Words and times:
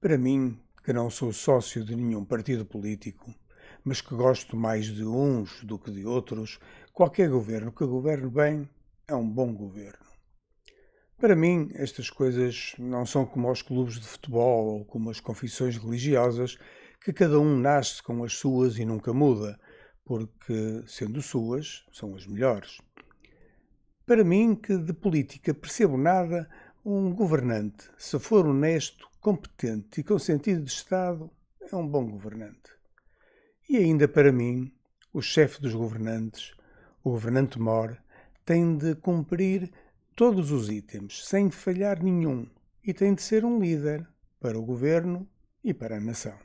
Para 0.00 0.16
mim, 0.16 0.58
que 0.82 0.94
não 0.94 1.10
sou 1.10 1.30
sócio 1.30 1.84
de 1.84 1.94
nenhum 1.94 2.24
partido 2.24 2.64
político, 2.64 3.34
mas 3.84 4.00
que 4.00 4.14
gosto 4.14 4.56
mais 4.56 4.86
de 4.86 5.04
uns 5.04 5.62
do 5.62 5.78
que 5.78 5.90
de 5.90 6.06
outros, 6.06 6.58
qualquer 6.90 7.28
governo 7.28 7.70
que 7.70 7.84
governe 7.84 8.30
bem 8.30 8.66
é 9.06 9.14
um 9.14 9.28
bom 9.28 9.52
governo. 9.52 10.06
Para 11.18 11.36
mim, 11.36 11.68
estas 11.74 12.08
coisas 12.08 12.72
não 12.78 13.04
são 13.04 13.26
como 13.26 13.50
os 13.50 13.60
clubes 13.60 14.00
de 14.00 14.08
futebol 14.08 14.78
ou 14.78 14.84
como 14.86 15.10
as 15.10 15.20
confissões 15.20 15.76
religiosas, 15.76 16.56
que 17.04 17.12
cada 17.12 17.38
um 17.38 17.58
nasce 17.58 18.02
com 18.02 18.24
as 18.24 18.32
suas 18.32 18.78
e 18.78 18.86
nunca 18.86 19.12
muda, 19.12 19.60
porque, 20.02 20.82
sendo 20.86 21.20
suas, 21.20 21.84
são 21.92 22.14
as 22.14 22.26
melhores. 22.26 22.78
Para 24.06 24.24
mim, 24.24 24.54
que 24.54 24.78
de 24.78 24.94
política 24.94 25.52
percebo 25.52 25.98
nada, 25.98 26.48
um 26.84 27.12
governante, 27.12 27.90
se 27.98 28.18
for 28.18 28.46
honesto, 28.46 29.08
competente 29.20 30.00
e 30.00 30.04
com 30.04 30.18
sentido 30.18 30.62
de 30.62 30.70
Estado, 30.70 31.30
é 31.60 31.76
um 31.76 31.86
bom 31.86 32.06
governante. 32.06 32.70
E 33.68 33.76
ainda 33.76 34.08
para 34.08 34.32
mim, 34.32 34.72
o 35.12 35.20
chefe 35.20 35.60
dos 35.60 35.74
governantes, 35.74 36.54
o 37.04 37.10
governante 37.10 37.58
mor, 37.58 37.96
tem 38.44 38.76
de 38.76 38.94
cumprir 38.94 39.70
todos 40.16 40.50
os 40.50 40.68
itens, 40.70 41.26
sem 41.26 41.50
falhar 41.50 42.02
nenhum, 42.02 42.46
e 42.82 42.94
tem 42.94 43.14
de 43.14 43.22
ser 43.22 43.44
um 43.44 43.60
líder 43.60 44.06
para 44.40 44.58
o 44.58 44.64
governo 44.64 45.28
e 45.62 45.74
para 45.74 45.98
a 45.98 46.00
nação. 46.00 46.38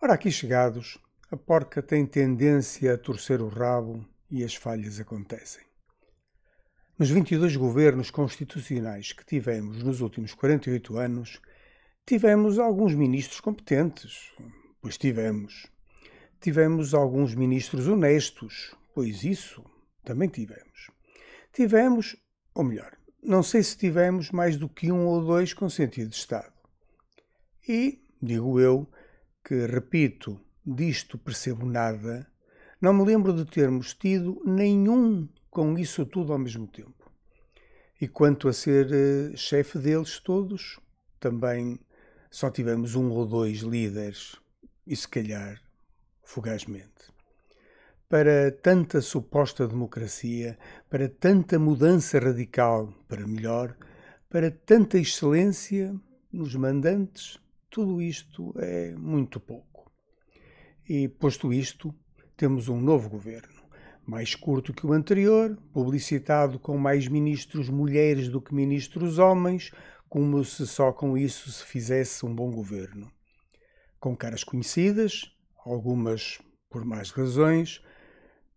Ora, 0.00 0.14
aqui 0.14 0.30
chegados, 0.30 0.98
a 1.30 1.36
porca 1.36 1.82
tem 1.82 2.06
tendência 2.06 2.94
a 2.94 2.98
torcer 2.98 3.40
o 3.40 3.48
rabo 3.48 4.06
e 4.30 4.44
as 4.44 4.54
falhas 4.54 5.00
acontecem. 5.00 5.71
Nos 7.02 7.10
22 7.10 7.56
governos 7.56 8.12
constitucionais 8.12 9.12
que 9.12 9.26
tivemos 9.26 9.82
nos 9.82 10.00
últimos 10.00 10.34
48 10.34 10.98
anos, 10.98 11.40
tivemos 12.06 12.60
alguns 12.60 12.94
ministros 12.94 13.40
competentes, 13.40 14.30
pois 14.80 14.96
tivemos. 14.96 15.66
Tivemos 16.40 16.94
alguns 16.94 17.34
ministros 17.34 17.88
honestos, 17.88 18.76
pois 18.94 19.24
isso 19.24 19.64
também 20.04 20.28
tivemos. 20.28 20.92
Tivemos, 21.52 22.14
ou 22.54 22.62
melhor, 22.62 22.96
não 23.20 23.42
sei 23.42 23.64
se 23.64 23.76
tivemos 23.76 24.30
mais 24.30 24.56
do 24.56 24.68
que 24.68 24.92
um 24.92 25.04
ou 25.04 25.24
dois 25.24 25.52
com 25.52 25.68
sentido 25.68 26.10
de 26.10 26.14
Estado. 26.14 26.52
E, 27.68 28.00
digo 28.22 28.60
eu, 28.60 28.88
que 29.44 29.66
repito, 29.66 30.40
disto 30.64 31.18
percebo 31.18 31.66
nada, 31.66 32.30
não 32.80 32.94
me 32.94 33.04
lembro 33.04 33.32
de 33.32 33.44
termos 33.44 33.92
tido 33.92 34.40
nenhum 34.46 35.28
com 35.52 35.78
isso 35.78 36.06
tudo 36.06 36.32
ao 36.32 36.38
mesmo 36.38 36.66
tempo. 36.66 37.12
E 38.00 38.08
quanto 38.08 38.48
a 38.48 38.54
ser 38.54 38.86
uh, 38.86 39.36
chefe 39.36 39.78
deles 39.78 40.18
todos, 40.18 40.80
também 41.20 41.78
só 42.30 42.50
tivemos 42.50 42.94
um 42.94 43.10
ou 43.10 43.26
dois 43.26 43.58
líderes, 43.58 44.34
e 44.86 44.96
se 44.96 45.06
calhar 45.06 45.62
fugazmente. 46.24 47.12
Para 48.08 48.50
tanta 48.50 49.02
suposta 49.02 49.68
democracia, 49.68 50.58
para 50.88 51.06
tanta 51.06 51.58
mudança 51.58 52.18
radical 52.18 52.92
para 53.06 53.26
melhor, 53.26 53.76
para 54.30 54.50
tanta 54.50 54.98
excelência 54.98 55.94
nos 56.32 56.54
mandantes, 56.54 57.38
tudo 57.68 58.00
isto 58.00 58.54
é 58.56 58.94
muito 58.94 59.38
pouco. 59.38 59.92
E, 60.88 61.08
posto 61.08 61.52
isto, 61.52 61.94
temos 62.38 62.68
um 62.68 62.80
novo 62.80 63.10
governo 63.10 63.62
mais 64.06 64.34
curto 64.34 64.72
que 64.72 64.86
o 64.86 64.92
anterior, 64.92 65.56
publicitado 65.72 66.58
com 66.58 66.76
mais 66.76 67.08
ministros 67.08 67.68
mulheres 67.68 68.28
do 68.28 68.40
que 68.40 68.54
ministros 68.54 69.18
homens, 69.18 69.70
como 70.08 70.44
se 70.44 70.66
só 70.66 70.92
com 70.92 71.16
isso 71.16 71.50
se 71.50 71.64
fizesse 71.64 72.26
um 72.26 72.34
bom 72.34 72.50
governo. 72.50 73.10
Com 73.98 74.16
caras 74.16 74.44
conhecidas, 74.44 75.30
algumas 75.64 76.40
por 76.68 76.84
mais 76.84 77.10
razões, 77.10 77.82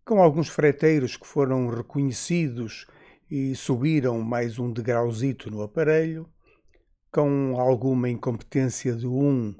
com 0.04 0.22
alguns 0.22 0.48
freteiros 0.48 1.16
que 1.16 1.26
foram 1.26 1.68
reconhecidos 1.68 2.86
e 3.30 3.54
subiram 3.54 4.20
mais 4.20 4.58
um 4.58 4.72
degrauzito 4.72 5.50
no 5.50 5.62
aparelho, 5.62 6.28
com 7.12 7.58
alguma 7.58 8.08
incompetência 8.08 8.94
de 8.94 9.06
um 9.06 9.54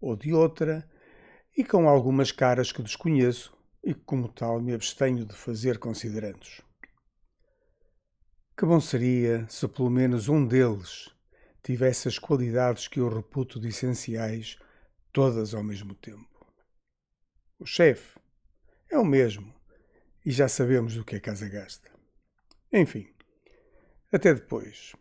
ou 0.00 0.16
de 0.16 0.32
outra, 0.32 0.88
e 1.56 1.64
com 1.64 1.88
algumas 1.88 2.30
caras 2.30 2.70
que 2.70 2.82
desconheço 2.82 3.57
e 3.88 3.94
como 3.94 4.28
tal, 4.28 4.60
me 4.60 4.74
abstenho 4.74 5.24
de 5.24 5.34
fazer 5.34 5.78
considerandos. 5.78 6.60
Que 8.54 8.66
bom 8.66 8.78
seria 8.82 9.48
se 9.48 9.66
pelo 9.66 9.88
menos 9.88 10.28
um 10.28 10.46
deles 10.46 11.08
tivesse 11.62 12.06
as 12.06 12.18
qualidades 12.18 12.86
que 12.86 13.00
eu 13.00 13.08
reputo 13.08 13.58
de 13.58 13.68
essenciais, 13.68 14.58
todas 15.10 15.54
ao 15.54 15.64
mesmo 15.64 15.94
tempo. 15.94 16.28
O 17.58 17.64
chefe 17.64 18.20
é 18.90 18.98
o 18.98 19.06
mesmo 19.06 19.54
e 20.22 20.30
já 20.30 20.48
sabemos 20.48 20.94
do 20.94 21.02
que 21.02 21.16
a 21.16 21.20
casa 21.20 21.48
gasta. 21.48 21.90
Enfim, 22.70 23.08
até 24.12 24.34
depois. 24.34 24.94